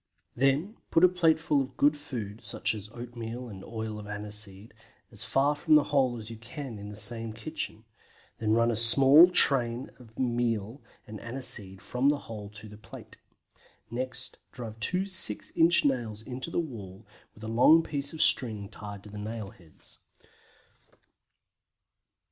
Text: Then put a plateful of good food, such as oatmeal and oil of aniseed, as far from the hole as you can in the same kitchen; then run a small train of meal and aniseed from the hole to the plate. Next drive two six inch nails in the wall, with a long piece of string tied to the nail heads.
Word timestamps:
Then 0.35 0.77
put 0.89 1.03
a 1.03 1.07
plateful 1.07 1.61
of 1.61 1.77
good 1.77 1.95
food, 1.95 2.41
such 2.41 2.73
as 2.73 2.89
oatmeal 2.91 3.49
and 3.49 3.63
oil 3.63 3.99
of 3.99 4.07
aniseed, 4.07 4.73
as 5.11 5.23
far 5.23 5.53
from 5.53 5.75
the 5.75 5.83
hole 5.93 6.17
as 6.17 6.31
you 6.31 6.37
can 6.37 6.79
in 6.79 6.89
the 6.89 6.95
same 6.95 7.33
kitchen; 7.33 7.83
then 8.39 8.53
run 8.53 8.71
a 8.71 8.75
small 8.75 9.29
train 9.29 9.91
of 9.99 10.17
meal 10.17 10.81
and 11.05 11.19
aniseed 11.21 11.83
from 11.83 12.09
the 12.09 12.17
hole 12.17 12.49
to 12.49 12.67
the 12.67 12.77
plate. 12.79 13.17
Next 13.91 14.39
drive 14.51 14.79
two 14.79 15.05
six 15.05 15.51
inch 15.51 15.85
nails 15.85 16.23
in 16.23 16.39
the 16.39 16.57
wall, 16.59 17.05
with 17.35 17.43
a 17.43 17.47
long 17.47 17.83
piece 17.83 18.11
of 18.11 18.23
string 18.23 18.69
tied 18.69 19.03
to 19.03 19.11
the 19.11 19.19
nail 19.19 19.51
heads. 19.51 19.99